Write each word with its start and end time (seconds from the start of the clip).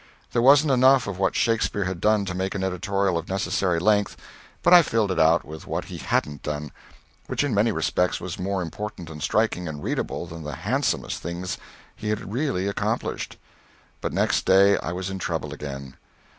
There 0.33 0.41
wasn't 0.41 0.71
enough 0.71 1.05
of 1.05 1.19
what 1.19 1.35
Shakespeare 1.35 1.83
had 1.83 2.01
done 2.01 2.25
to 2.25 2.33
make 2.33 2.55
an 2.55 2.63
editorial 2.63 3.19
of 3.19 3.27
the 3.27 3.33
necessary 3.33 3.77
length, 3.77 4.17
but 4.63 4.73
I 4.73 4.81
filled 4.81 5.11
it 5.11 5.19
out 5.19 5.45
with 5.45 5.67
what 5.67 5.85
he 5.85 5.99
hadn't 5.99 6.41
done 6.41 6.71
which 7.27 7.43
in 7.43 7.53
many 7.53 7.71
respects 7.71 8.19
was 8.19 8.39
more 8.39 8.63
important 8.63 9.11
and 9.11 9.21
striking 9.21 9.67
and 9.67 9.83
readable 9.83 10.25
than 10.25 10.41
the 10.41 10.55
handsomest 10.55 11.21
things 11.21 11.59
he 11.95 12.09
had 12.09 12.33
really 12.33 12.67
accomplished. 12.67 13.37
But 14.01 14.11
next 14.11 14.43
day 14.47 14.75
I 14.79 14.91
was 14.91 15.11
in 15.11 15.19
trouble 15.19 15.53
again. 15.53 15.95